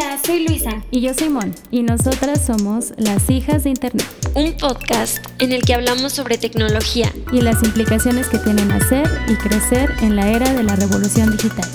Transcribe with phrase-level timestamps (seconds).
[0.00, 0.80] Hola, soy Luisa.
[0.92, 1.52] Y yo soy Mon.
[1.72, 4.06] Y nosotras somos las hijas de Internet.
[4.34, 7.12] Un podcast en el que hablamos sobre tecnología.
[7.32, 11.68] Y las implicaciones que tienen hacer y crecer en la era de la revolución digital.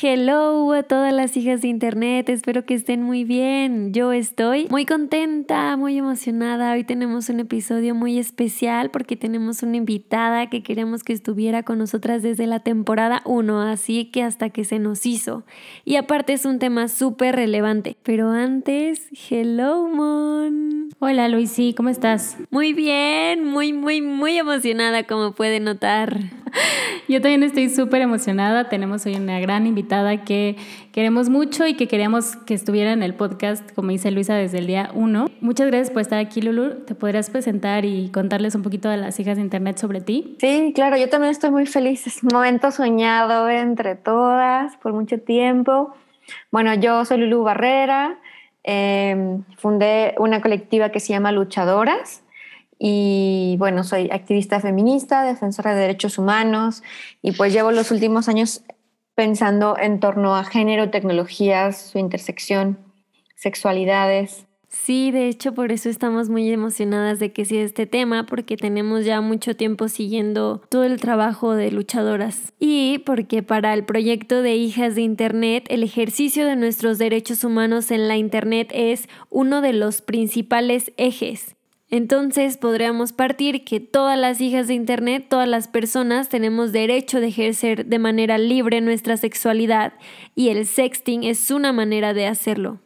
[0.00, 3.92] Hello a todas las hijas de internet, espero que estén muy bien.
[3.92, 6.72] Yo estoy muy contenta, muy emocionada.
[6.72, 11.78] Hoy tenemos un episodio muy especial porque tenemos una invitada que queríamos que estuviera con
[11.78, 15.42] nosotras desde la temporada 1, así que hasta que se nos hizo.
[15.84, 17.96] Y aparte es un tema súper relevante.
[18.04, 20.90] Pero antes, hello Mon.
[21.00, 22.36] Hola Luisi, ¿cómo estás?
[22.50, 26.18] Muy bien, muy, muy, muy emocionada como puede notar.
[27.08, 28.68] Yo también estoy súper emocionada.
[28.68, 30.56] Tenemos hoy una gran invitada que
[30.92, 34.66] queremos mucho y que queríamos que estuviera en el podcast, como dice Luisa, desde el
[34.66, 35.26] día uno.
[35.40, 36.84] Muchas gracias por estar aquí, Lulu.
[36.84, 40.36] ¿Te podrías presentar y contarles un poquito a las hijas de Internet sobre ti?
[40.40, 42.06] Sí, claro, yo también estoy muy feliz.
[42.06, 45.94] Es un momento soñado entre todas por mucho tiempo.
[46.50, 48.18] Bueno, yo soy Lulu Barrera.
[48.64, 52.22] Em, fundé una colectiva que se llama Luchadoras
[52.78, 56.82] y bueno, soy activista feminista, defensora de derechos humanos
[57.22, 58.62] y pues llevo los últimos años
[59.14, 62.78] pensando en torno a género, tecnologías, su intersección,
[63.34, 64.46] sexualidades.
[64.68, 69.04] Sí, de hecho por eso estamos muy emocionadas de que sea este tema, porque tenemos
[69.04, 72.52] ya mucho tiempo siguiendo todo el trabajo de luchadoras.
[72.60, 77.90] Y porque para el proyecto de Hijas de Internet, el ejercicio de nuestros derechos humanos
[77.90, 81.56] en la Internet es uno de los principales ejes.
[81.90, 87.28] Entonces podríamos partir que todas las hijas de Internet, todas las personas tenemos derecho de
[87.28, 89.94] ejercer de manera libre nuestra sexualidad
[90.34, 92.78] y el sexting es una manera de hacerlo.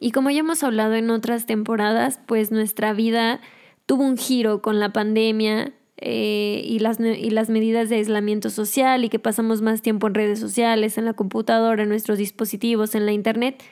[0.00, 3.40] Y como ya hemos hablado en otras temporadas, pues nuestra vida
[3.86, 9.04] tuvo un giro con la pandemia eh, y, las, y las medidas de aislamiento social
[9.04, 13.06] y que pasamos más tiempo en redes sociales, en la computadora, en nuestros dispositivos, en
[13.06, 13.62] la Internet.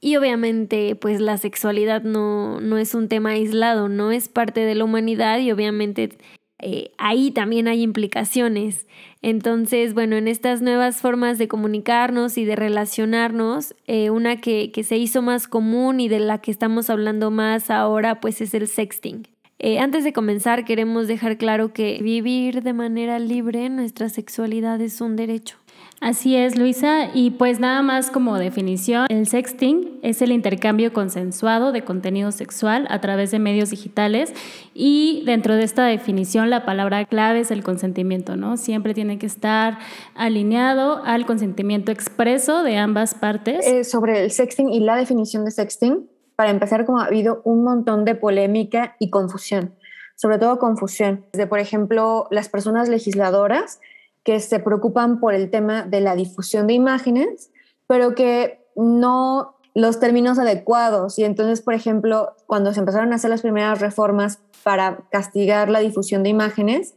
[0.00, 4.74] Y obviamente, pues la sexualidad no, no es un tema aislado, no es parte de
[4.74, 6.16] la humanidad y obviamente
[6.58, 8.86] eh, ahí también hay implicaciones.
[9.22, 14.84] Entonces, bueno, en estas nuevas formas de comunicarnos y de relacionarnos, eh, una que, que,
[14.84, 18.68] se hizo más común y de la que estamos hablando más ahora, pues es el
[18.68, 19.26] sexting.
[19.62, 25.02] Eh, antes de comenzar, queremos dejar claro que vivir de manera libre nuestra sexualidad es
[25.02, 25.58] un derecho.
[26.00, 27.10] Así es, Luisa.
[27.12, 32.86] Y pues nada más como definición, el sexting es el intercambio consensuado de contenido sexual
[32.88, 34.32] a través de medios digitales
[34.72, 38.56] y dentro de esta definición la palabra clave es el consentimiento, ¿no?
[38.56, 39.78] Siempre tiene que estar
[40.14, 43.66] alineado al consentimiento expreso de ambas partes.
[43.66, 47.62] Eh, sobre el sexting y la definición de sexting, para empezar, como ha habido un
[47.62, 49.74] montón de polémica y confusión,
[50.16, 51.26] sobre todo confusión.
[51.34, 53.80] De, por ejemplo, las personas legisladoras
[54.24, 57.50] que se preocupan por el tema de la difusión de imágenes,
[57.86, 61.18] pero que no los términos adecuados.
[61.18, 65.80] Y entonces, por ejemplo, cuando se empezaron a hacer las primeras reformas para castigar la
[65.80, 66.94] difusión de imágenes,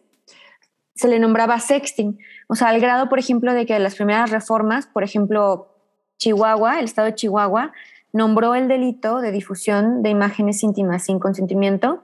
[0.95, 2.19] se le nombraba sexting.
[2.47, 5.69] O sea, al grado, por ejemplo, de que las primeras reformas, por ejemplo,
[6.17, 7.73] Chihuahua, el estado de Chihuahua,
[8.11, 12.03] nombró el delito de difusión de imágenes íntimas sin consentimiento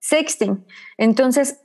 [0.00, 0.64] sexting.
[0.98, 1.61] Entonces,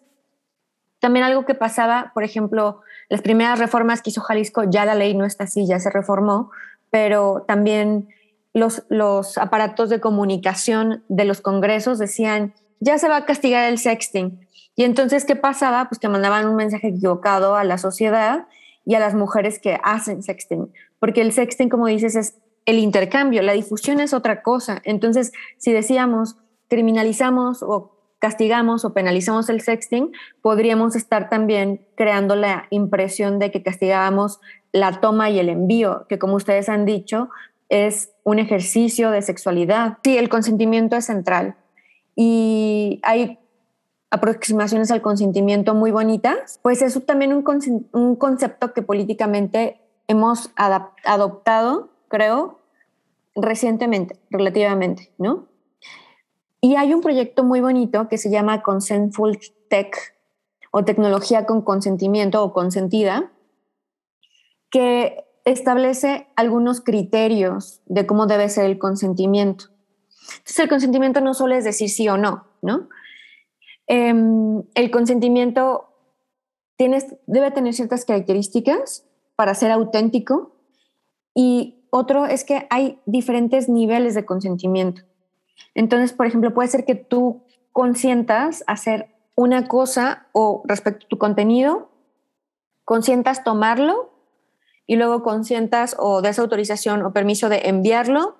[1.00, 5.13] también algo que pasaba, por ejemplo, las primeras reformas que hizo Jalisco, ya la ley
[5.13, 6.52] no está así, ya se reformó,
[6.90, 8.09] pero también
[8.53, 13.78] los, los aparatos de comunicación de los congresos decían, ya se va a castigar el
[13.78, 14.47] sexting.
[14.75, 15.88] Y entonces, ¿qué pasaba?
[15.90, 18.47] Pues que mandaban un mensaje equivocado a la sociedad
[18.86, 23.41] y a las mujeres que hacen sexting, porque el sexting, como dices, es el intercambio,
[23.41, 24.81] la difusión es otra cosa.
[24.84, 26.38] Entonces, si decíamos,
[26.68, 30.11] criminalizamos o castigamos o penalizamos el sexting,
[30.41, 34.39] podríamos estar también creando la impresión de que castigábamos
[34.72, 37.29] la toma y el envío, que como ustedes han dicho,
[37.69, 39.97] es un ejercicio de sexualidad.
[40.03, 41.56] Sí, el consentimiento es central.
[42.16, 43.39] Y hay
[44.09, 47.44] aproximaciones al consentimiento muy bonitas, pues es también un,
[47.91, 52.59] un concepto que políticamente hemos adoptado, creo,
[53.36, 55.47] recientemente, relativamente, ¿no?
[56.62, 59.39] Y hay un proyecto muy bonito que se llama Consentful
[59.69, 59.95] Tech
[60.71, 63.31] o tecnología con consentimiento o consentida,
[64.69, 69.65] que establece algunos criterios de cómo debe ser el consentimiento.
[70.30, 72.89] Entonces, el consentimiento no solo es decir sí o no, ¿no?
[73.88, 75.86] Em, el consentimiento
[76.77, 79.06] debe tener ciertas características
[79.36, 80.56] para ser auténtico
[81.33, 85.04] y otro es que hay diferentes niveles de consentimiento.
[85.75, 91.18] Entonces, por ejemplo, puede ser que tú consientas hacer una cosa o respecto a tu
[91.18, 91.92] contenido,
[92.86, 94.12] consientas tomarlo
[94.88, 98.38] y luego consientas o des autorización o permiso de enviarlo,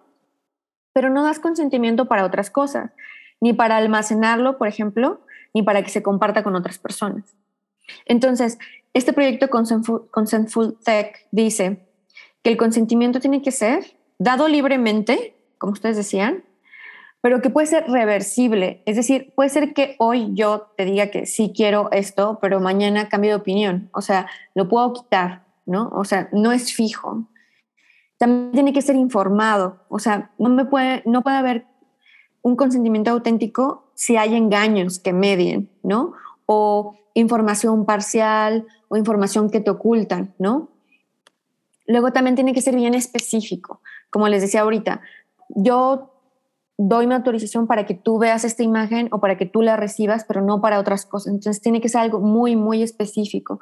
[0.94, 2.92] pero no das consentimiento para otras cosas,
[3.40, 5.22] ni para almacenarlo, por ejemplo,
[5.54, 7.36] ni para que se comparta con otras personas.
[8.06, 8.58] Entonces,
[8.94, 11.86] este proyecto Consentful, Tech dice
[12.42, 16.44] que el consentimiento tiene que ser dado libremente, como ustedes decían,
[17.22, 18.84] pero que puede ser reversible.
[18.86, 23.10] Es decir, puede ser que hoy yo te diga que sí quiero esto, pero mañana
[23.10, 23.90] cambie de opinión.
[23.94, 25.90] O sea, lo puedo quitar, ¿no?
[25.94, 27.28] O sea, no es fijo.
[28.18, 29.84] También tiene que ser informado.
[29.90, 31.66] O sea, no, me puede, no puede haber
[32.42, 36.14] un consentimiento auténtico si hay engaños que medien, ¿no?
[36.46, 40.70] O información parcial o información que te ocultan, ¿no?
[41.88, 43.82] Luego también tiene que ser bien específico.
[44.10, 45.02] Como les decía ahorita,
[45.50, 46.17] yo
[46.78, 50.26] doy mi autorización para que tú veas esta imagen o para que tú la recibas,
[50.26, 51.34] pero no para otras cosas.
[51.34, 53.60] Entonces tiene que ser algo muy, muy específico.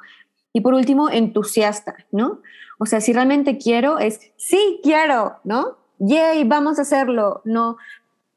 [0.52, 2.40] Y por último, entusiasta, ¿no?
[2.78, 5.78] O sea, si realmente quiero, es sí, quiero, ¿no?
[5.98, 7.40] Yay, vamos a hacerlo.
[7.44, 7.78] No,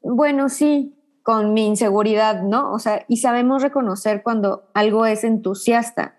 [0.02, 2.72] bueno, sí, con mi inseguridad, ¿no?
[2.72, 6.16] O sea, y sabemos reconocer cuando algo es entusiasta.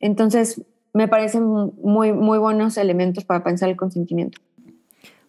[0.00, 0.62] Entonces,
[0.92, 1.44] me parecen
[1.82, 4.40] muy, muy buenos elementos para pensar el consentimiento.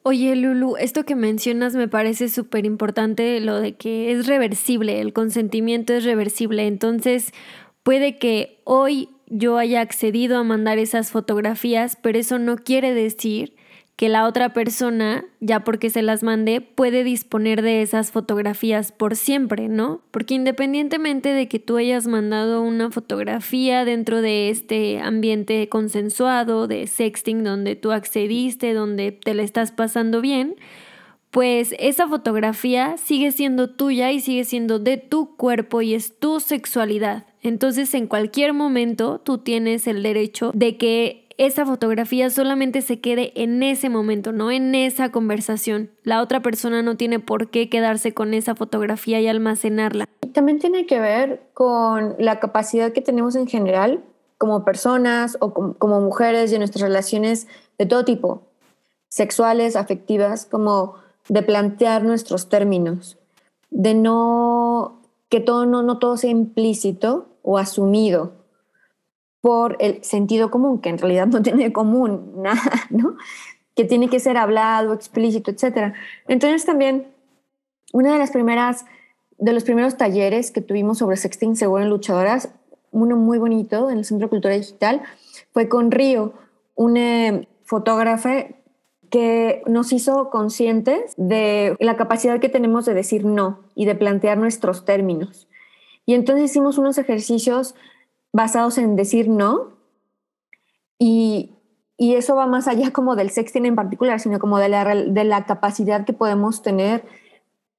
[0.07, 5.13] Oye, Lulu, esto que mencionas me parece súper importante, lo de que es reversible, el
[5.13, 6.67] consentimiento es reversible.
[6.67, 7.31] Entonces,
[7.81, 13.55] puede que hoy yo haya accedido a mandar esas fotografías, pero eso no quiere decir
[13.95, 19.15] que la otra persona, ya porque se las mande, puede disponer de esas fotografías por
[19.15, 20.01] siempre, ¿no?
[20.11, 26.87] Porque independientemente de que tú hayas mandado una fotografía dentro de este ambiente consensuado de
[26.87, 30.55] sexting donde tú accediste, donde te la estás pasando bien,
[31.31, 36.41] pues esa fotografía sigue siendo tuya y sigue siendo de tu cuerpo y es tu
[36.41, 37.27] sexualidad.
[37.41, 43.31] Entonces en cualquier momento tú tienes el derecho de que esa fotografía solamente se quede
[43.35, 45.91] en ese momento, no en esa conversación.
[46.03, 50.07] La otra persona no tiene por qué quedarse con esa fotografía y almacenarla.
[50.33, 54.03] También tiene que ver con la capacidad que tenemos en general
[54.37, 57.47] como personas o como, mujeres y en nuestras relaciones
[57.77, 58.43] de todo tipo,
[59.07, 60.95] sexuales, afectivas, como
[61.29, 63.17] de plantear nuestros términos,
[63.71, 68.33] de no que todo no, no todo sea implícito o asumido
[69.45, 73.15] por el sentido común, que en realidad no tiene común nada, ¿no?
[73.75, 75.93] Que tiene que ser hablado, explícito, etc.
[76.27, 77.05] Entonces también,
[77.93, 78.85] una de las primeras,
[79.37, 82.49] de los primeros talleres que tuvimos sobre sexting seguro en luchadoras,
[82.89, 85.03] uno muy bonito en el Centro de Cultura Digital,
[85.53, 86.33] fue con Río,
[86.73, 88.45] una fotógrafa
[89.11, 94.39] que nos hizo conscientes de la capacidad que tenemos de decir no y de plantear
[94.39, 95.47] nuestros términos.
[96.07, 97.75] Y entonces hicimos unos ejercicios
[98.35, 99.69] basados en decir no.
[100.99, 101.51] Y,
[101.97, 105.45] eso va más allá como del sexting en particular, sino como de la, de la
[105.45, 107.05] capacidad que podemos tener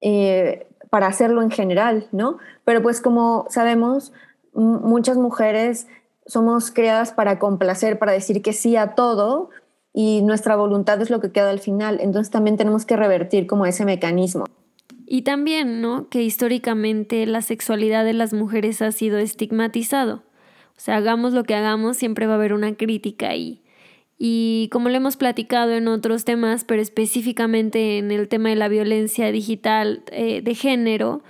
[0.00, 2.38] eh, para hacerlo en general, ¿no?
[2.64, 4.14] Pero pues como sabemos,
[4.55, 5.87] muchas mujeres
[6.25, 9.50] somos creadas para complacer, para decir que sí a todo
[9.93, 11.99] y nuestra voluntad es lo que queda al final.
[12.00, 14.47] Entonces también tenemos que revertir como ese mecanismo.
[15.06, 16.09] Y también, ¿no?
[16.09, 20.23] Que históricamente la sexualidad de las mujeres ha sido estigmatizado.
[20.76, 23.62] O sea, hagamos lo que hagamos, siempre va a haber una crítica ahí.
[24.19, 28.68] Y como lo hemos platicado en otros temas, pero específicamente en el tema de la
[28.68, 31.23] violencia digital eh, de género,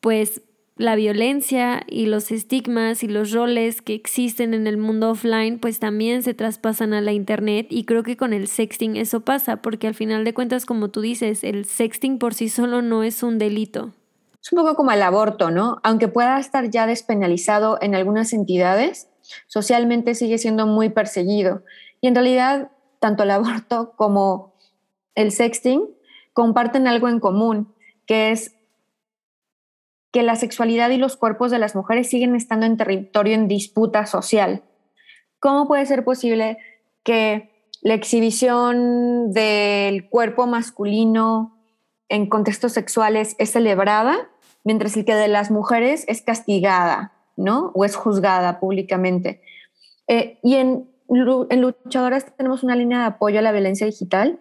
[0.00, 0.42] pues
[0.76, 5.78] la violencia y los estigmas y los roles que existen en el mundo offline pues
[5.78, 9.86] también se traspasan a la internet y creo que con el sexting eso pasa porque
[9.86, 13.38] al final de cuentas como tú dices el sexting por sí solo no es un
[13.38, 13.92] delito
[14.42, 15.78] es un poco como el aborto, ¿no?
[15.84, 19.08] Aunque pueda estar ya despenalizado en algunas entidades,
[19.46, 21.62] socialmente sigue siendo muy perseguido.
[22.00, 24.54] Y en realidad, tanto el aborto como
[25.14, 25.88] el sexting
[26.32, 27.72] comparten algo en común,
[28.04, 28.56] que es
[30.10, 34.06] que la sexualidad y los cuerpos de las mujeres siguen estando en territorio en disputa
[34.06, 34.64] social.
[35.38, 36.58] ¿Cómo puede ser posible
[37.04, 41.56] que la exhibición del cuerpo masculino
[42.08, 44.28] en contextos sexuales es celebrada
[44.64, 47.72] mientras el que de las mujeres es castigada, ¿no?
[47.74, 49.42] O es juzgada públicamente.
[50.08, 54.40] Eh, y en, en Luchadoras tenemos una línea de apoyo a la violencia digital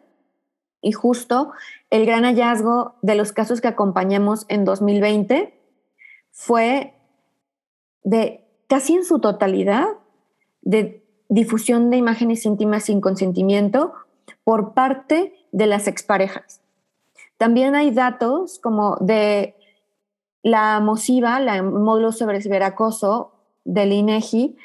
[0.82, 1.51] y justo
[1.90, 5.54] el gran hallazgo de los casos que acompañamos en 2020
[6.32, 6.94] fue
[8.04, 9.86] de casi en su totalidad
[10.62, 13.94] de difusión de imágenes íntimas sin consentimiento
[14.44, 16.62] por parte de las exparejas.
[17.38, 19.56] También hay datos como de
[20.43, 23.33] la MOSIVA, la módulo sobre ciberacoso
[23.63, 24.57] del INEGI,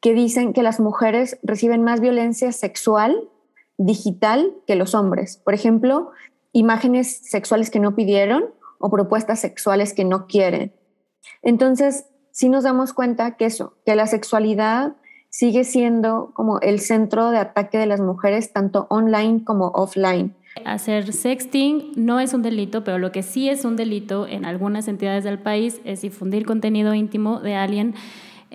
[0.00, 3.28] que dicen que las mujeres reciben más violencia sexual
[3.78, 5.38] digital que los hombres.
[5.38, 6.12] Por ejemplo,
[6.52, 8.44] imágenes sexuales que no pidieron
[8.78, 10.72] o propuestas sexuales que no quieren.
[11.42, 14.94] Entonces, sí nos damos cuenta que eso, que la sexualidad
[15.30, 20.36] sigue siendo como el centro de ataque de las mujeres, tanto online como offline.
[20.64, 24.86] Hacer sexting no es un delito, pero lo que sí es un delito en algunas
[24.86, 27.94] entidades del país es difundir contenido íntimo de alguien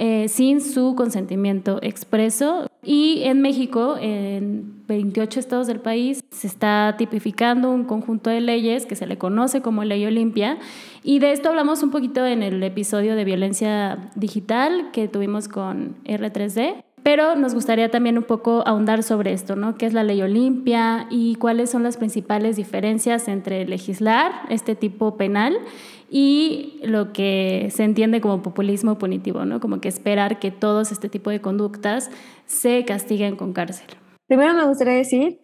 [0.02, 2.72] eh, sin su consentimiento expreso.
[2.82, 8.86] Y en México, en 28 estados del país, se está tipificando un conjunto de leyes
[8.86, 10.58] que se le conoce como Ley Olimpia.
[11.04, 15.98] Y de esto hablamos un poquito en el episodio de violencia digital que tuvimos con
[16.06, 16.82] R3D.
[17.10, 19.80] Pero nos gustaría también un poco ahondar sobre esto, ¿no?
[19.80, 25.18] ¿Qué es la ley Olimpia y cuáles son las principales diferencias entre legislar este tipo
[25.18, 25.58] penal
[26.12, 29.60] y lo que se entiende como populismo punitivo, ¿no?
[29.60, 32.12] Como que esperar que todos este tipo de conductas
[32.46, 33.88] se castiguen con cárcel.
[34.28, 35.40] Primero me gustaría decir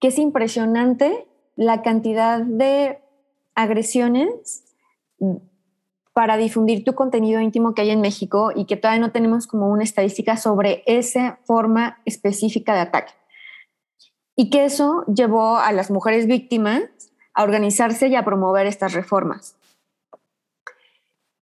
[0.00, 2.98] que es impresionante la cantidad de
[3.54, 4.64] agresiones
[6.16, 9.68] para difundir tu contenido íntimo que hay en México y que todavía no tenemos como
[9.68, 13.12] una estadística sobre esa forma específica de ataque.
[14.34, 16.84] Y que eso llevó a las mujeres víctimas
[17.34, 19.56] a organizarse y a promover estas reformas.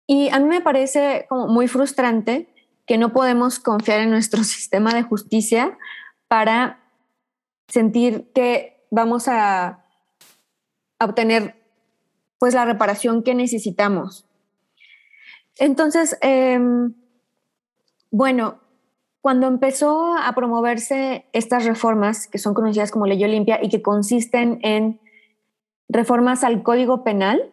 [0.05, 2.53] Y a mí me parece como muy frustrante
[2.85, 5.79] que no podemos confiar en nuestro sistema de justicia
[6.27, 6.79] para
[7.67, 9.83] sentir que vamos a,
[10.99, 11.55] obtener
[12.37, 14.28] pues la reparación que necesitamos.
[15.59, 16.93] Entonces, em,
[18.11, 18.59] bueno,
[19.21, 24.59] cuando empezó a promoverse estas reformas, que son conocidas como ley Olimpia y que consisten
[24.63, 24.99] en
[25.89, 27.51] reformas al Código Penal,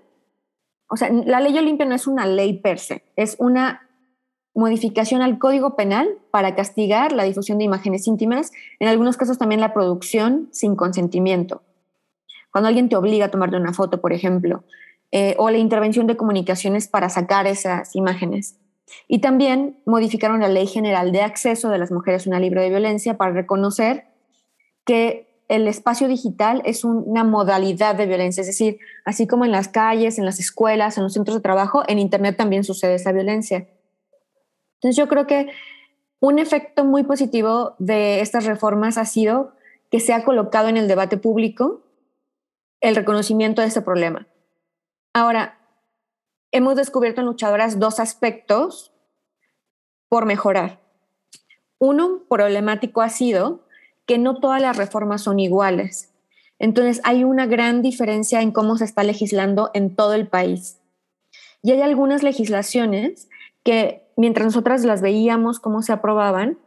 [0.89, 3.89] o sea, la ley Olimpia no es una ley per se, es una
[4.55, 9.61] modificación al Código Penal para castigar la difusión de imágenes íntimas, en algunos casos también
[9.61, 11.63] la producción sin consentimiento.
[12.53, 14.65] Cuando alguien te obliga a tomarte una foto, por ejemplo,
[15.13, 18.57] eh, o la intervención de comunicaciones para sacar esas imágenes.
[19.09, 22.71] Y también modificaron la Ley General de Acceso de las Mujeres a una Libre de
[22.71, 24.05] Violencia para reconocer
[24.85, 29.69] que el espacio digital es una modalidad de violencia, es decir, así como en las
[29.69, 33.69] calles, en las escuelas, en los centros de trabajo, en Internet también sucede esa violencia.
[34.75, 35.49] Entonces yo creo que
[36.21, 39.53] un efecto muy positivo de estas reformas ha sido
[39.91, 41.83] que se ha colocado en el debate público
[42.81, 44.27] el reconocimiento de este problema.
[45.17, 45.57] Ahora,
[46.53, 48.93] hemos descubierto en luchadoras dos aspectos
[50.11, 50.83] por mejorar.
[51.79, 53.65] Uno problemático ha sido
[54.05, 56.13] que no todas las reformas son iguales.
[56.59, 60.83] Entonces hay una gran diferencia en cómo se está legislando en todo el país.
[61.63, 63.31] Y hay algunas legislaciones
[63.65, 66.59] que mientras nosotras las veíamos cómo se aprobaban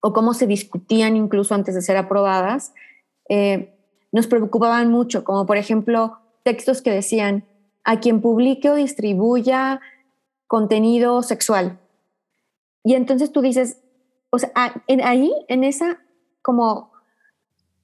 [0.00, 2.72] o cómo se discutían incluso antes de ser aprobadas,
[3.28, 3.74] eh,
[4.12, 7.44] nos preocupaban mucho, como por ejemplo textos que decían,
[7.84, 9.80] a quien publique o distribuya
[10.46, 11.78] contenido sexual.
[12.82, 13.82] Y entonces tú dices,
[14.30, 16.00] o sea, ahí, en esa
[16.42, 16.92] como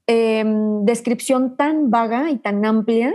[0.06, 3.14] em, descripción tan vaga y tan amplia,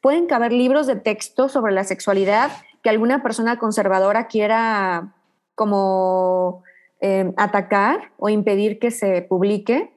[0.00, 2.50] pueden caber libros de texto sobre la sexualidad
[2.82, 5.14] que alguna persona conservadora quiera
[5.54, 6.62] como
[7.00, 9.92] em, atacar o impedir que se publique,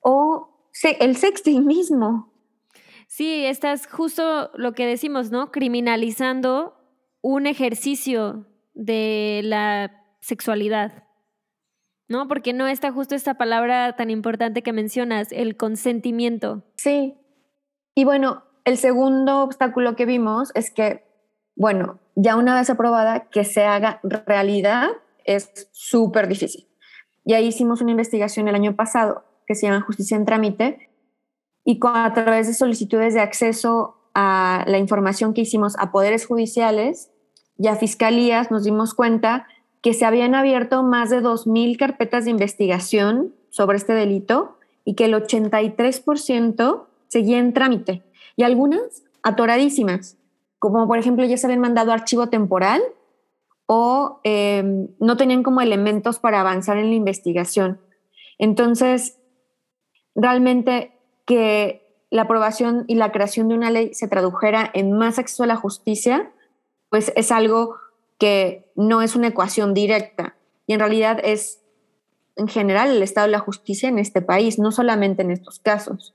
[0.00, 0.48] o
[1.00, 2.32] el sexting mismo.
[3.06, 5.50] Sí, estás justo lo que decimos, ¿no?
[5.52, 6.74] Criminalizando
[7.22, 11.04] un ejercicio de la sexualidad,
[12.08, 12.28] ¿no?
[12.28, 16.64] Porque no está justo esta palabra tan importante que mencionas, el consentimiento.
[16.76, 17.14] Sí.
[17.94, 21.04] Y bueno, el segundo obstáculo que vimos es que,
[21.54, 24.88] bueno, ya una vez aprobada, que se haga realidad
[25.24, 26.68] es súper difícil.
[27.24, 30.90] Y ahí hicimos una investigación el año pasado que se llama Justicia en Trámite,
[31.66, 37.10] y a través de solicitudes de acceso a la información que hicimos a poderes judiciales
[37.58, 39.48] y a fiscalías, nos dimos cuenta
[39.82, 45.06] que se habían abierto más de 2.000 carpetas de investigación sobre este delito y que
[45.06, 48.04] el 83% seguía en trámite
[48.36, 50.16] y algunas atoradísimas,
[50.60, 52.80] como por ejemplo ya se habían mandado archivo temporal
[53.66, 57.80] o em, no tenían como elementos para avanzar en la investigación.
[58.38, 59.18] Entonces,
[60.14, 60.95] realmente
[61.26, 65.48] que la aprobación y la creación de una ley se tradujera en más acceso a
[65.48, 66.32] la justicia,
[66.88, 67.76] pues es algo
[68.18, 71.60] que no es una ecuación directa y en realidad es
[72.36, 76.14] en general el estado de la justicia en este país, no solamente en estos casos.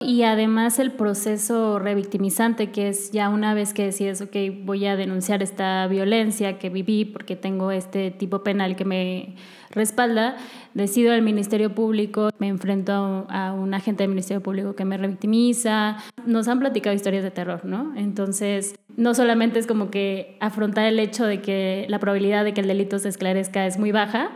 [0.00, 4.94] Y además el proceso revictimizante, que es ya una vez que decides, ok, voy a
[4.94, 9.34] denunciar esta violencia que viví porque tengo este tipo penal que me
[9.70, 10.36] respalda,
[10.72, 15.96] decido al Ministerio Público, me enfrento a un agente del Ministerio Público que me revictimiza.
[16.24, 17.92] Nos han platicado historias de terror, ¿no?
[17.96, 22.60] Entonces, no solamente es como que afrontar el hecho de que la probabilidad de que
[22.60, 24.30] el delito se esclarezca es muy baja,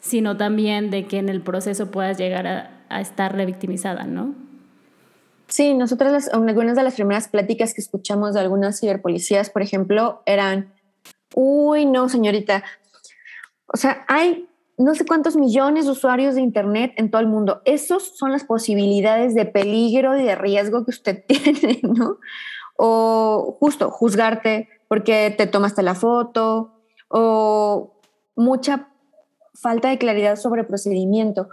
[0.00, 4.51] sino también de que en el proceso puedas llegar a, a estar revictimizada, ¿no?
[5.52, 10.72] Sí, nosotros algunas de las primeras pláticas que escuchamos de algunas ciberpolicías, por ejemplo, eran,
[11.34, 12.64] uy, no, señorita,
[13.66, 17.60] o sea, hay no sé cuántos millones de usuarios de Internet en todo el mundo.
[17.66, 22.16] Esas son las posibilidades de peligro y de riesgo que usted tiene, ¿no?
[22.78, 26.72] O justo juzgarte porque te tomaste la foto
[27.08, 28.00] o
[28.36, 28.88] mucha
[29.52, 31.50] falta de claridad sobre procedimiento.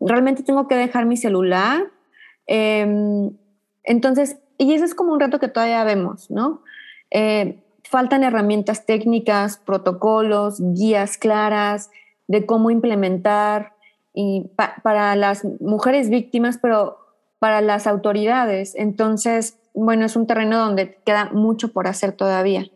[0.00, 1.90] Realmente tengo que dejar mi celular
[2.46, 3.30] Em,
[3.82, 6.62] entonces, y eso es como un reto que todavía vemos, ¿no?
[7.10, 11.90] Eh, faltan herramientas técnicas, protocolos, guías claras
[12.26, 13.74] de cómo implementar
[14.14, 14.50] y
[14.82, 16.98] para las mujeres víctimas, pero
[17.38, 18.74] para las autoridades.
[18.74, 22.66] Entonces, bueno, es un terreno donde queda mucho por hacer todavía.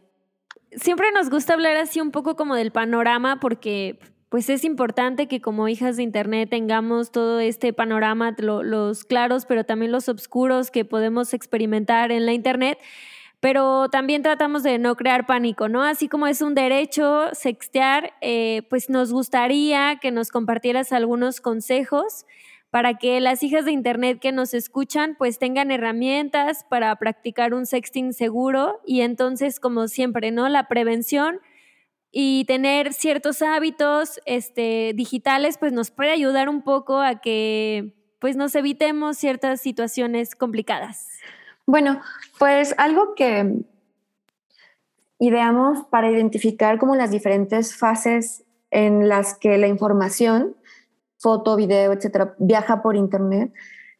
[0.72, 3.98] Siempre nos gusta hablar así un poco como del panorama porque
[4.28, 9.64] pues es importante que como hijas de Internet tengamos todo este panorama, los claros, pero
[9.64, 12.78] también los oscuros que podemos experimentar en la Internet.
[13.40, 15.85] Pero también tratamos de no crear pánico, ¿no?
[15.85, 22.26] Así como es un derecho sextear, eh, pues nos gustaría que nos compartieras algunos consejos
[22.70, 27.64] para que las hijas de Internet que nos escuchan pues tengan herramientas para practicar un
[27.64, 30.49] sexting seguro y entonces como siempre, ¿no?
[30.49, 31.40] La prevención
[32.20, 38.34] y tener ciertos hábitos este, digitales pues nos puede ayudar un poco a que pues
[38.34, 41.06] nos evitemos ciertas situaciones complicadas.
[41.64, 42.00] Bueno,
[42.40, 43.62] pues algo que
[45.20, 50.56] ideamos para identificar como las diferentes fases en las que la información,
[51.18, 53.52] foto, video, etcétera, viaja por internet,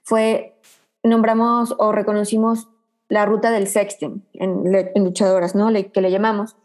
[0.03, 0.59] fue
[1.05, 2.67] nombramos o reconocimos
[3.09, 5.71] la ruta del sexting en, luchadoras, ¿no?
[5.93, 6.57] Que le llamamos.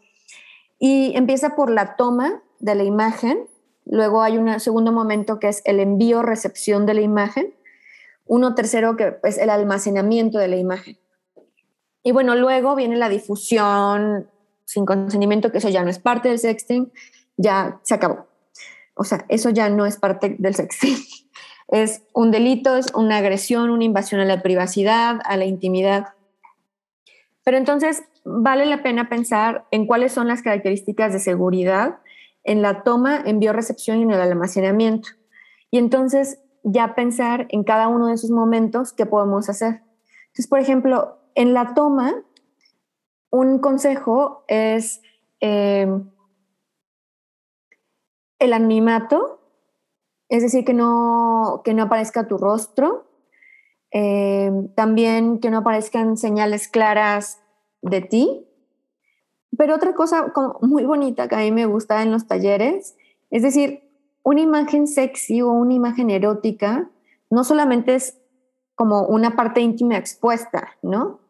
[0.86, 3.48] Y empieza por la toma de la imagen,
[3.86, 7.54] luego hay un segundo momento que es el envío-recepción de la imagen,
[8.26, 10.98] uno tercero que es el almacenamiento de la imagen.
[12.02, 14.28] Y bueno, luego viene la difusión
[14.66, 16.92] sin consentimiento, que eso ya no es parte del sexting,
[17.38, 18.26] ya se acabó.
[18.92, 20.98] O sea, eso ya no es parte del sexting.
[21.68, 26.08] Es un delito, es una agresión, una invasión a la privacidad, a la intimidad.
[27.44, 31.98] Pero entonces, vale la pena pensar en cuáles son las características de seguridad
[32.42, 35.10] en la toma, envío, recepción y en el almacenamiento.
[35.70, 39.82] Y entonces ya pensar en cada uno de esos momentos qué podemos hacer.
[40.26, 42.14] Entonces, por ejemplo, en la toma,
[43.30, 45.02] un consejo es
[45.40, 45.86] eh,
[48.38, 49.40] el anonimato,
[50.28, 53.03] es decir, que no, que no aparezca tu rostro,
[53.96, 57.40] eh, también que no aparezcan señales claras
[57.80, 58.44] de ti.
[59.56, 62.96] Pero otra cosa muy bonita que a mí me gusta en los talleres,
[63.30, 63.88] es decir,
[64.24, 66.90] una imagen sexy o una imagen erótica
[67.30, 68.18] no solamente es
[68.74, 71.20] como una parte íntima expuesta, ¿no?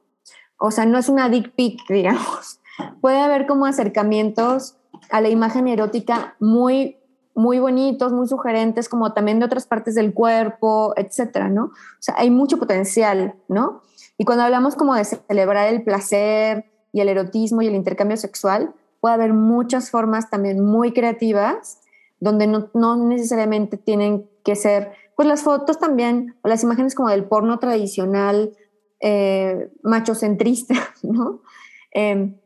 [0.58, 2.60] O sea, no es una dick pic, digamos.
[3.02, 4.78] Puede haber como acercamientos
[5.10, 6.96] a la imagen erótica muy,
[7.34, 11.64] muy bonitos, muy sugerentes, como también de otras partes del cuerpo, etcétera, ¿no?
[11.64, 13.82] O sea, hay mucho potencial, ¿no?
[14.18, 18.72] Y cuando hablamos como de celebrar el placer y el erotismo y el intercambio sexual,
[19.00, 21.80] puede haber muchas formas también muy creativas
[22.20, 27.24] donde no, necesariamente tienen que ser, pues las fotos también, o las imágenes como del
[27.24, 28.56] porno tradicional,
[29.00, 31.42] eh, machocentrista, ¿no?
[31.90, 32.36] Em,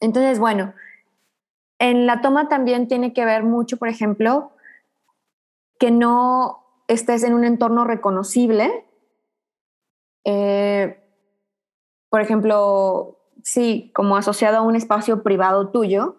[0.00, 0.72] entonces, bueno,
[1.78, 4.52] en la toma también tiene que ver mucho, por ejemplo,
[5.78, 8.86] que no estés en un entorno reconocible,
[10.24, 11.00] eh,
[12.08, 16.16] por ejemplo, sí, como asociado a un espacio privado tuyo.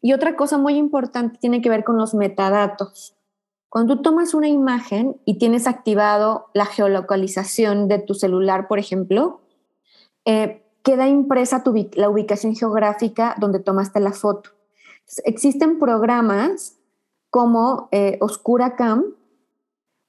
[0.00, 3.16] Y otra cosa muy importante tiene que ver con los metadatos.
[3.68, 9.40] Cuando tú tomas una imagen y tienes activado la geolocalización de tu celular, por ejemplo,
[10.24, 14.55] eh, queda impresa la ubicación geográfica donde tomaste la foto.
[15.24, 16.78] Existen programas
[17.30, 19.04] como eh, OscuraCam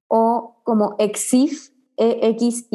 [0.07, 2.67] o como EXIF, EXIF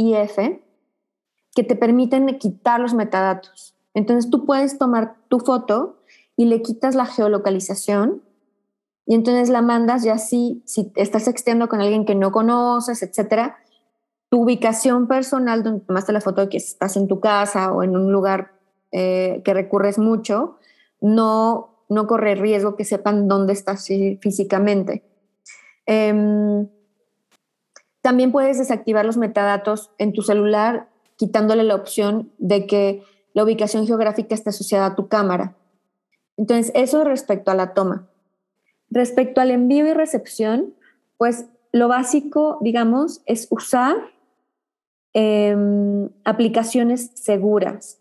[1.55, 3.75] que te permiten quitar los metadatos.
[3.95, 6.03] Entonces tú puedes tomar tu foto
[6.37, 8.23] y le quitas la geolocalización
[9.05, 13.57] y entonces la mandas ya así, si estás extiendo con alguien que no conoces, etcétera,
[14.29, 17.97] tu ubicación personal, donde tomaste la foto de que estás en tu casa o en
[17.97, 18.53] un lugar
[18.93, 20.57] eh, que recurres mucho,
[21.01, 23.87] no, no corre riesgo que sepan dónde estás
[24.21, 25.05] físicamente.
[25.87, 26.69] Em,
[28.01, 33.87] también puedes desactivar los metadatos en tu celular quitándole la opción de que la ubicación
[33.87, 35.57] geográfica esté asociada a tu cámara.
[36.37, 38.09] Entonces, eso respecto a la toma.
[38.91, 40.75] Respecto al envío y recepción,
[41.17, 43.97] pues lo básico, digamos, es usar
[45.15, 48.01] em, aplicaciones seguras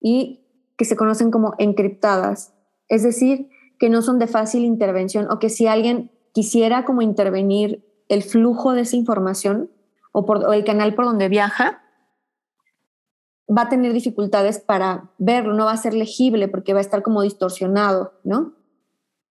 [0.00, 0.40] y
[0.76, 2.53] que se conocen como encriptadas,
[2.88, 7.84] es decir, que no son de fácil intervención o que si alguien quisiera como intervenir
[8.08, 9.70] el flujo de esa información
[10.12, 11.82] o, el canal por donde viaja,
[13.48, 17.02] va a tener dificultades para verlo, no va a ser legible porque va a estar
[17.02, 18.54] como distorsionado, ¿no?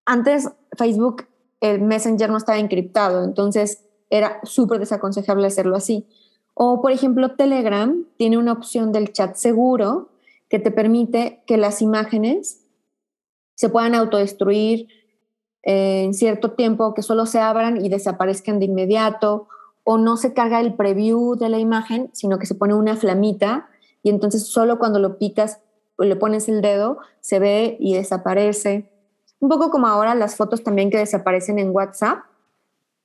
[0.06, 1.28] Antes Facebook,
[1.62, 6.08] el Messenger no estaba encriptado, entonces era súper desaconsejable hacerlo así.
[6.54, 10.10] O, por ejemplo, Telegram tiene una opción del chat seguro
[10.50, 12.63] que te permite que las imágenes
[13.64, 14.90] se puedan autodestruir
[15.62, 19.48] en cierto tiempo, que solo se abran y desaparezcan de inmediato,
[19.86, 23.70] o no se carga el preview de la imagen, sino que se pone una flamita
[24.02, 25.62] y entonces solo cuando lo picas
[25.96, 28.92] o le pones el dedo se ve y desaparece.
[29.40, 32.20] Un poco como ahora las fotos también que desaparecen en WhatsApp.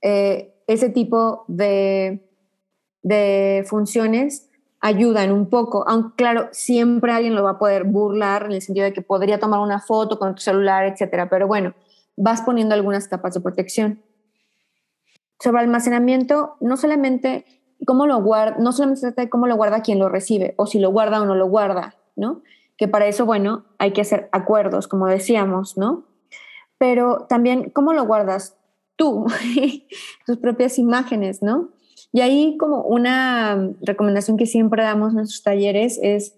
[0.03, 2.29] Eh, ese tipo de,
[3.03, 4.48] de funciones
[4.81, 8.85] ayudan un poco, aunque claro, siempre alguien lo va a poder burlar en el sentido
[8.85, 11.75] de que podría tomar una foto con tu celular, etcétera, pero bueno,
[12.17, 14.03] vas poniendo algunas capas de protección.
[15.41, 17.45] Sobre almacenamiento, no solamente
[17.87, 20.79] cómo lo guarda, no solamente trata de cómo lo guarda quien lo recibe o si
[20.79, 22.43] lo guarda o no lo guarda, ¿no?
[22.77, 26.05] Que para eso, bueno, hay que hacer acuerdos, como decíamos, ¿no?
[26.77, 28.57] Pero también cómo lo guardas
[28.97, 29.27] tú,
[30.27, 31.71] tus propias imágenes, ¿no?
[32.13, 36.35] Y ahí como una recomendación que siempre damos en nuestros talleres es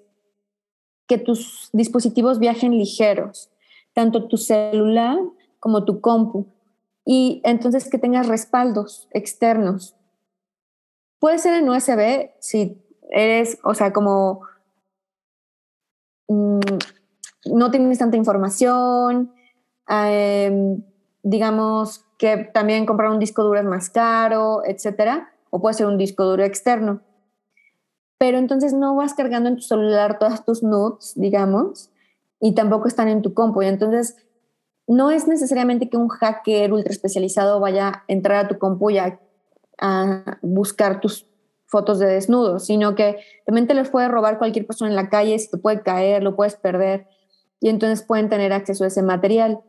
[1.07, 3.51] que tus dispositivos viajen ligeros,
[3.93, 5.19] tanto tu celular
[5.59, 6.47] como tu compu,
[7.05, 9.97] y entonces que tengas respaldos externos,
[11.21, 14.41] Puede ser en USB si eres, o sea, como
[16.29, 16.61] mm,
[17.53, 19.33] no tienes tanta información,
[19.87, 20.83] em,
[21.23, 25.99] digamos que también comprar un disco duro es más caro, etcétera, o puede ser un
[25.99, 27.03] disco duro externo.
[28.19, 31.91] Pero entonces no vas cargando en tu celular todas tus notes, digamos,
[32.41, 33.63] y tampoco están en tu compu.
[33.63, 34.17] Y entonces
[34.87, 38.99] no es necesariamente que un hacker ultra especializado vaya a entrar a tu compu y
[38.99, 39.21] a
[39.81, 41.27] a buscar tus
[41.67, 45.39] fotos de desnudos, sino que también te les puede robar cualquier persona en la calle,
[45.39, 47.07] si te puede caer, lo puedes perder,
[47.61, 49.61] y entonces pueden tener acceso a ese material.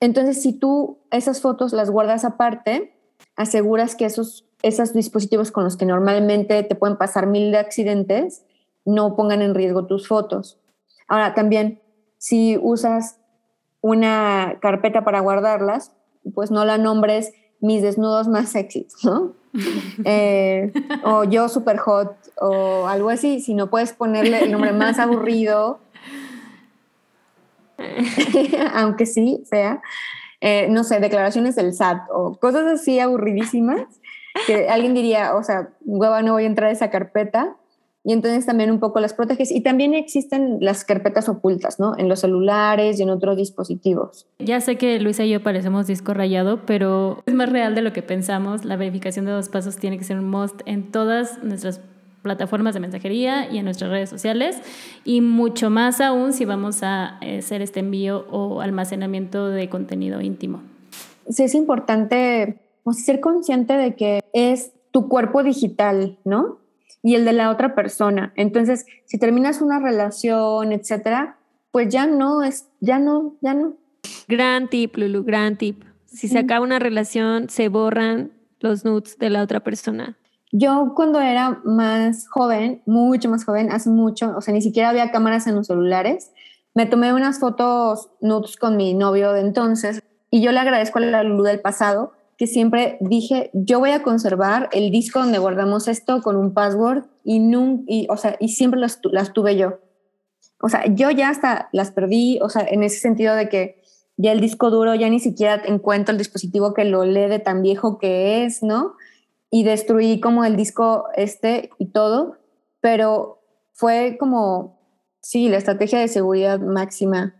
[0.00, 2.94] Entonces, si tú esas fotos las guardas aparte,
[3.36, 8.42] aseguras que esos, esos dispositivos con los que normalmente te pueden pasar mil de accidentes
[8.84, 10.58] no pongan en riesgo tus fotos.
[11.06, 11.80] Ahora, también,
[12.18, 13.18] si usas
[13.80, 15.92] una carpeta para guardarlas,
[16.34, 19.32] pues no la nombres mis desnudos más sexy, ¿no?
[20.04, 20.72] Eh,
[21.04, 25.80] o yo super hot o algo así, si no puedes ponerle el nombre más aburrido,
[28.74, 29.82] aunque sí sea,
[30.40, 33.86] eh, no sé, declaraciones del SAT o cosas así aburridísimas,
[34.46, 37.56] que alguien diría, o sea, hueva, no voy a entrar a esa carpeta,
[38.08, 39.50] y entonces también un poco las proteges.
[39.50, 41.92] Y también existen las carpetas ocultas, ¿no?
[41.98, 44.26] En los celulares y en otros dispositivos.
[44.38, 47.92] Ya sé que Luisa y yo parecemos disco rayado, pero es más real de lo
[47.92, 48.64] que pensamos.
[48.64, 51.82] La verificación de dos pasos tiene que ser un must en todas nuestras
[52.22, 54.56] plataformas de mensajería y en nuestras redes sociales
[55.04, 60.20] y mucho más aún si vamos a eh, hacer este envío o almacenamiento de contenido
[60.20, 60.62] íntimo.
[61.28, 62.58] Sí, es importante
[62.92, 66.58] ser consciente de que es tu cuerpo digital, ¿no?
[67.02, 68.32] y el de la otra persona.
[68.36, 71.38] Entonces, si terminas una relación, etcétera,
[71.70, 73.74] pues ya no es, ya no, ya no.
[74.26, 75.84] Gran tip, Lulu, gran tip.
[76.06, 80.16] Si se acaba una relación, se borran los nudes de la otra persona.
[80.50, 85.10] Yo cuando era más joven, mucho más joven, hace mucho, o sea, ni siquiera había
[85.10, 86.32] cámaras en los celulares,
[86.74, 91.02] me tomé unas fotos nudes con mi novio de entonces y yo le agradezco a
[91.02, 95.88] la Lulu del pasado que siempre dije, yo voy a conservar el disco donde guardamos
[95.88, 97.42] esto con un password y,
[97.88, 99.80] y, o sea, y siempre las, las tuve yo.
[100.60, 103.82] O sea, yo ya hasta las perdí, o sea, en ese sentido de que
[104.16, 107.60] ya el disco duro ya ni siquiera encuentro el dispositivo que lo lee de tan
[107.60, 108.94] viejo que es, ¿no?
[109.50, 112.36] Y destruí como el disco este y todo,
[112.80, 114.78] pero fue como,
[115.20, 117.34] sí, la estrategia de seguridad máxima,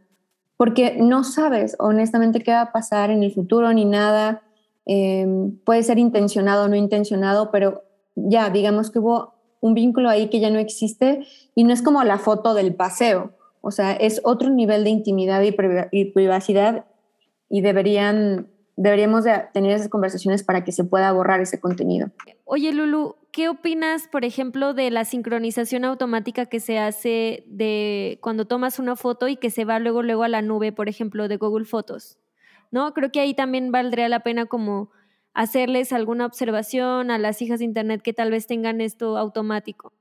[0.57, 4.43] porque no sabes honestamente qué va a pasar en el futuro ni nada
[4.91, 7.85] Em, puede ser intencionado o no intencionado, pero
[8.17, 12.03] ya, digamos que hubo un vínculo ahí que ya no existe y no es como
[12.05, 15.53] la foto del paseo, o sea, es otro nivel de intimidad y,
[16.07, 16.87] privacidad
[17.51, 22.11] y deberían, deberíamos de tener esas conversaciones para que se pueda borrar ese contenido.
[22.47, 28.47] Oye, Lulu, ¿qué opinas, por ejemplo, de la sincronización automática que se hace de cuando
[28.47, 31.37] tomas una foto y que se va luego, luego a la nube, por ejemplo, de
[31.37, 32.18] Google Fotos?
[32.71, 32.93] ¿No?
[32.95, 34.91] Creo que ahí también valdría la pena como
[35.35, 39.93] hacerles alguna observación a las hijas de Internet que tal vez tengan esto automático.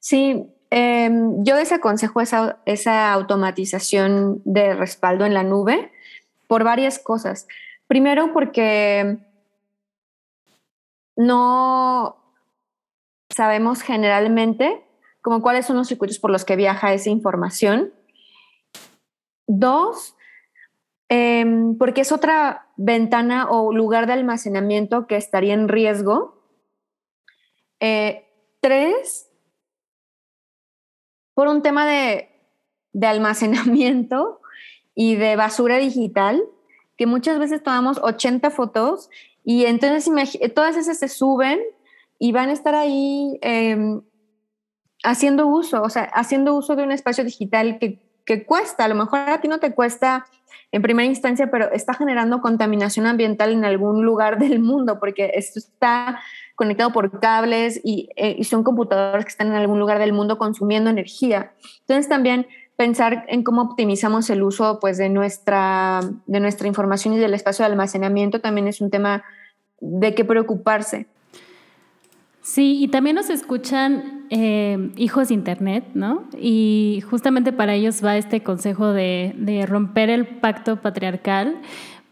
[0.00, 5.92] Sí, em, yo desaconsejo esa, esa automatización de respaldo en la nube
[6.46, 7.46] por varias cosas.
[7.86, 9.18] Primero porque
[11.16, 12.16] no
[13.28, 14.84] sabemos generalmente
[15.20, 17.92] como cuáles son los circuitos por los que viaja esa información.
[19.46, 20.14] Dos,
[21.08, 26.42] Em, porque es otra ventana o lugar de almacenamiento que estaría en riesgo.
[27.80, 28.26] Eh,
[28.60, 29.30] tres,
[31.34, 32.28] por un tema de,
[32.92, 34.40] de almacenamiento
[34.94, 36.42] y de basura digital,
[36.96, 39.08] que muchas veces tomamos 80 fotos
[39.44, 40.12] y entonces
[40.54, 41.60] todas esas se suben
[42.18, 44.02] y van a estar ahí em,
[45.04, 48.84] haciendo uso, o sea, haciendo uso de un espacio digital que, que cuesta.
[48.84, 50.26] A lo mejor a ti no te cuesta
[50.72, 55.58] en primera instancia, pero está generando contaminación ambiental en algún lugar del mundo, porque esto
[55.58, 56.20] está
[56.54, 60.90] conectado por cables eh, y, son computadores que están en algún lugar del mundo consumiendo
[60.90, 61.52] energía.
[61.80, 67.18] Entonces también pensar en cómo optimizamos el uso pues, de, nuestra, de nuestra información y
[67.18, 69.24] del espacio de almacenamiento también es un tema
[69.80, 71.06] de qué preocuparse.
[72.50, 76.24] Sí, y también nos escuchan eh, hijos de Internet, ¿no?
[76.40, 81.60] Y justamente para ellos va este consejo de, de romper el pacto patriarcal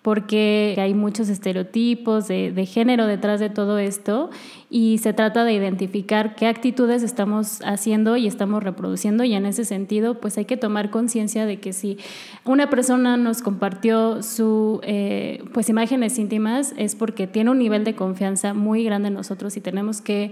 [0.06, 4.30] porque hay muchos estereotipos de, género detrás de todo esto
[4.70, 9.64] y se trata de identificar qué actitudes estamos haciendo y estamos reproduciendo y en ese
[9.64, 11.98] sentido pues hay que tomar conciencia de que si
[12.44, 17.96] una persona nos compartió sus eh, pues imágenes íntimas es porque tiene un nivel de
[17.96, 20.30] confianza muy grande en nosotros y tenemos que,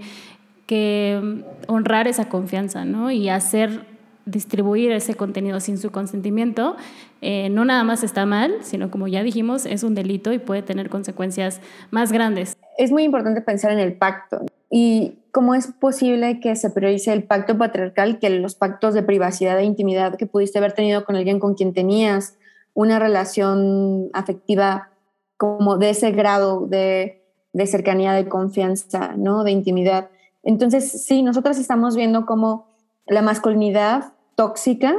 [0.67, 3.11] que honrar esa confianza ¿no?
[3.11, 3.94] y hacer
[4.25, 6.75] distribuir ese contenido sin su consentimiento,
[7.21, 10.61] eh, no nada más está mal, sino como ya dijimos, es un delito y puede
[10.61, 11.61] tener consecuencias
[11.91, 12.57] más grandes.
[12.77, 17.23] Es muy importante pensar en el pacto y cómo es posible que se priorice el
[17.23, 21.39] pacto patriarcal que los pactos de privacidad e intimidad que pudiste haber tenido con alguien
[21.39, 22.37] con quien tenías
[22.73, 24.89] una relación afectiva
[25.37, 29.43] como de ese grado de, de cercanía, de confianza, ¿no?
[29.43, 30.09] de intimidad.
[30.43, 32.67] Entonces, sí, nosotros estamos viendo cómo
[33.07, 34.95] la masculinidad tóxica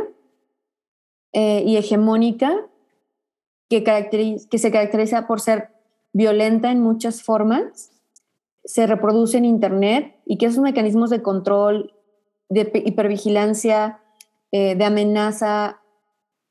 [1.33, 2.67] eh, y hegemónica
[3.69, 3.81] que,
[4.59, 5.71] se caracteriza por ser
[6.13, 7.91] violenta en muchas formas,
[8.65, 11.93] se reproduce en Internet y que esos mecanismos de control,
[12.49, 14.01] de hipervigilancia,
[14.53, 15.81] eh, de amenaza,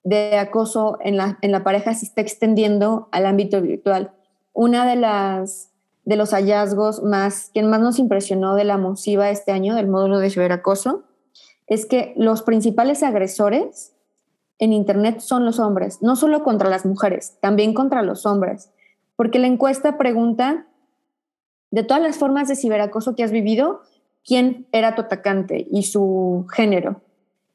[0.03, 4.13] de acoso en la, en la pareja se está extendiendo al ámbito virtual.
[4.53, 5.71] Una de las
[6.05, 10.19] de los hallazgos más, que más nos impresionó de la MOSIVA este año, del módulo
[10.19, 11.03] de ciberacoso,
[11.67, 13.93] es que los principales agresores
[14.59, 18.71] en Internet son los hombres, no solo contra las mujeres, también contra los hombres,
[19.15, 20.67] porque la encuesta pregunta,
[21.71, 23.81] de todas las formas de ciberacoso que has vivido,
[24.23, 27.01] ¿quién era tu atacante y su género?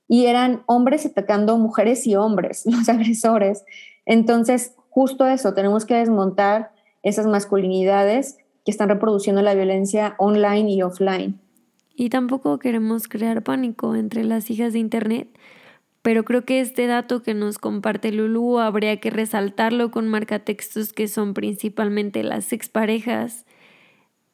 [0.08, 3.64] Y eran hombres atacando mujeres y hombres, los agresores.
[4.04, 10.82] Entonces, justo eso, tenemos que desmontar esas masculinidades que están reproduciendo la violencia online y
[10.82, 11.40] offline.
[12.00, 15.28] Y tampoco queremos crear pánico entre las hijas de Internet,
[16.00, 21.08] pero creo que este dato que nos comparte Lulu habría que resaltarlo con marcatextos que
[21.08, 23.44] son principalmente las exparejas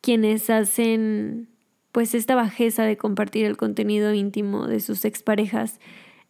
[0.01, 1.49] quienes hacen
[1.91, 5.81] pues esta bajeza de compartir el contenido íntimo de sus exparejas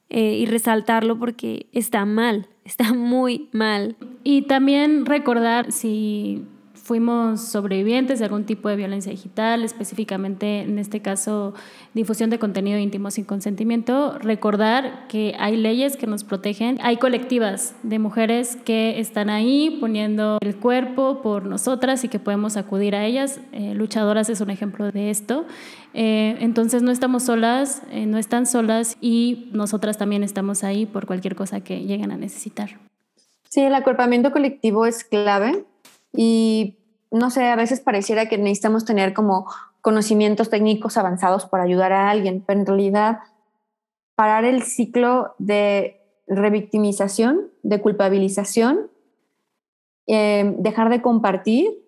[0.09, 3.97] eh, y resaltarlo porque está mal, está muy mal.
[4.25, 6.47] Y también recordar si
[6.87, 11.53] fuimos sobrevivientes de algún tipo de violencia digital, específicamente en este caso
[11.95, 17.75] difusión de contenido íntimo sin consentimiento, recordar que hay leyes que nos protegen, hay colectivas
[17.83, 23.05] de mujeres que están ahí poniendo el cuerpo por nosotras y que podemos acudir a
[23.05, 23.41] ellas.
[23.51, 25.45] Eh, luchadoras es un ejemplo de esto.
[25.93, 31.07] Eh, entonces no estamos solas, eh, no están solas y nosotras también estamos ahí por
[31.07, 32.79] cualquier cosa que lleguen a necesitar.
[33.49, 35.65] Sí, el acuerpamiento colectivo es clave
[36.13, 36.79] y
[37.11, 39.47] no sé, a veces pareciera que necesitamos tener como
[39.81, 43.19] conocimientos técnicos avanzados para ayudar a alguien, pero en realidad
[44.17, 48.91] parar el ciclo de revictimización, de culpabilización,
[50.07, 51.87] eh, dejar de compartir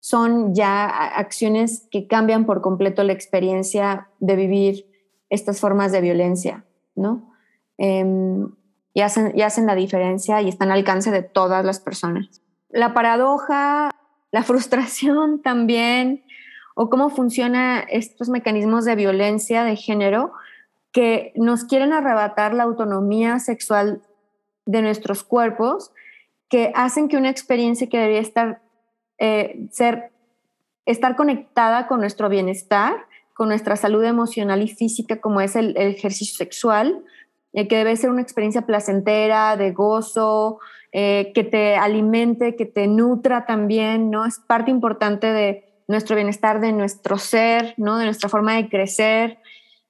[0.00, 4.86] son ya acciones que cambian por completo la experiencia de vivir
[5.28, 6.64] estas formas de violencia,
[6.94, 7.32] ¿no?
[7.76, 8.50] Em,
[8.94, 12.42] y, hacen, y hacen la diferencia y están al alcance de todas las personas.
[12.70, 13.90] La paradoja,
[14.30, 16.24] la frustración también,
[16.74, 20.32] o cómo funcionan estos mecanismos de violencia de género
[20.92, 24.00] que nos quieren arrebatar la autonomía sexual
[24.64, 25.92] de nuestros cuerpos,
[26.48, 28.62] que hacen que una experiencia que debería estar,
[29.18, 30.12] eh, ser,
[30.86, 32.94] estar conectada con nuestro bienestar,
[33.34, 37.04] con nuestra salud emocional y física, como es el, ejercicio sexual,
[37.52, 40.58] eh, que debe ser una experiencia placentera, de gozo,
[40.92, 44.24] eh, que te alimente, que te nutra también, ¿no?
[44.24, 47.98] Es parte importante de nuestro bienestar, de nuestro ser, ¿no?
[47.98, 49.38] De nuestra forma de crecer.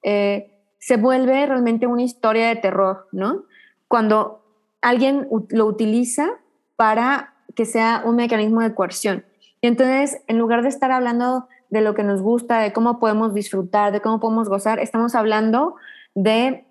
[0.03, 3.45] se vuelve realmente una historia de terror, ¿no?
[3.89, 4.43] Cuando
[4.81, 6.29] alguien lo utiliza
[6.77, 9.25] para que sea un mecanismo de coerción.
[9.61, 13.35] Y entonces, en lugar de estar hablando de lo que nos gusta, de cómo podemos
[13.35, 15.75] disfrutar, de cómo podemos gozar, estamos hablando
[16.15, 16.65] de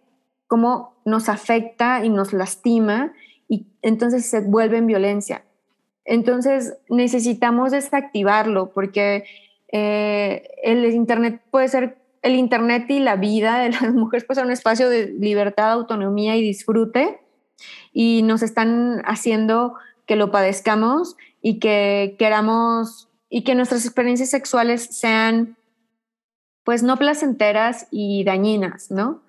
[0.48, 3.12] cómo nos afecta y nos lastima
[3.48, 5.44] y entonces se vuelve en violencia.
[6.06, 9.26] Entonces necesitamos desactivarlo porque
[9.72, 14.46] eh, el Internet puede ser, el Internet y la vida de las mujeres puede ser
[14.46, 17.20] un espacio de libertad, autonomía y disfrute,
[17.92, 19.74] y nos están haciendo
[20.06, 25.58] que lo padezcamos y que queramos y que nuestras experiencias sexuales sean
[26.64, 29.22] pues no placenteras y dañinas, ¿no?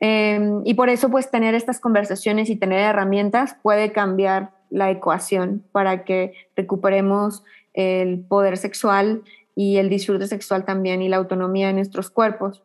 [0.00, 5.62] Em, y por eso pues tener estas conversaciones y tener herramientas puede cambiar la ecuación
[5.72, 9.22] para que recuperemos el poder sexual
[9.54, 12.62] y el disfrute sexual también y la autonomía de nuestros cuerpos.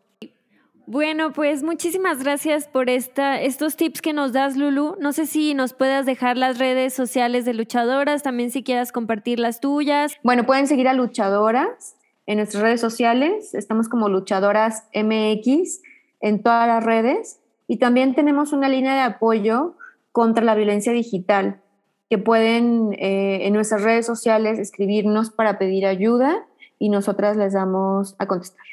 [0.87, 4.95] Bueno, pues muchísimas gracias por esta, estos tips que nos das, Lulu.
[4.99, 9.39] No sé si nos puedas dejar las redes sociales de luchadoras, también si quieras compartir
[9.39, 10.15] las tuyas.
[10.21, 11.95] Bueno, pueden seguir a luchadoras
[12.27, 13.55] en nuestras redes sociales.
[13.55, 15.81] Estamos como luchadoras MX
[16.25, 17.39] en todas las redes.
[17.67, 19.75] Y también tenemos una línea de apoyo
[20.11, 21.61] contra la violencia digital,
[22.09, 26.45] que pueden eh, en nuestras redes sociales escribirnos para pedir ayuda
[26.79, 28.65] y nosotras les damos a contestar.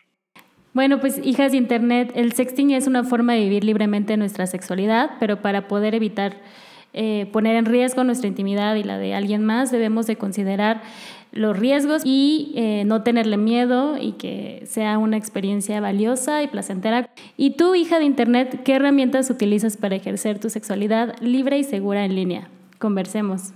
[0.72, 5.10] Bueno, pues hijas de Internet, el sexting es una forma de vivir libremente nuestra sexualidad,
[5.20, 6.36] pero para poder evitar
[6.94, 10.82] eh, poner en riesgo nuestra intimidad y la de alguien más, debemos de considerar
[11.32, 17.08] los riesgos y eh, no tenerle miedo y que sea una experiencia valiosa y placentera.
[17.36, 22.04] Y tú, hija de Internet, ¿qué herramientas utilizas para ejercer tu sexualidad libre y segura
[22.04, 22.48] en línea?
[22.78, 23.52] Conversemos.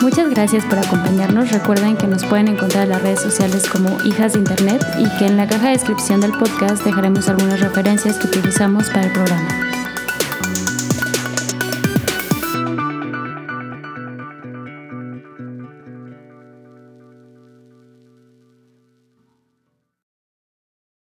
[0.00, 1.50] Muchas gracias por acompañarnos.
[1.50, 5.26] Recuerden que nos pueden encontrar en las redes sociales como Hijas de Internet y que
[5.26, 9.63] en la caja de descripción del podcast dejaremos algunas referencias que utilizamos para el programa.